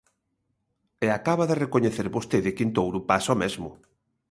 E 1.05 1.07
acaba 1.17 1.47
de 1.49 1.59
recoñecer 1.63 2.07
vostede 2.15 2.53
que 2.55 2.63
en 2.65 2.71
Touro 2.77 2.99
pasa 3.11 3.35
o 3.35 3.39
mesmo. 3.43 3.69